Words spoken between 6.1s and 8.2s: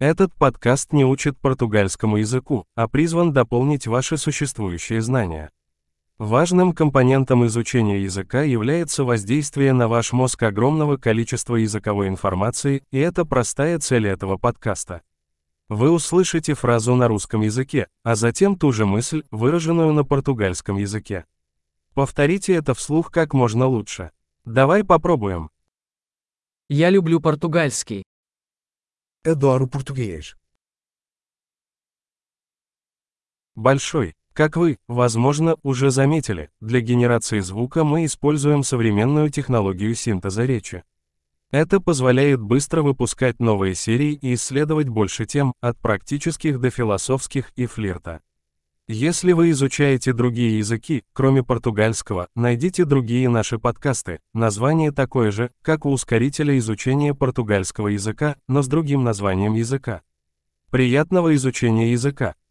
Важным компонентом изучения